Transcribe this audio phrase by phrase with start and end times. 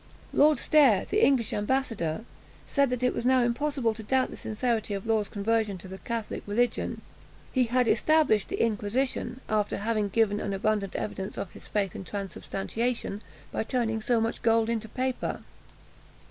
[0.33, 2.25] Lord Stair, the English ambassador,
[2.65, 5.87] said, that it was now impossible to doubt of the sincerity of Law's conversion to
[5.87, 7.01] the Catholic religion;
[7.51, 13.21] he had established the inquisition, after having given abundant evidence of his faith in transubstantiation,
[13.51, 15.43] by turning so much gold into paper.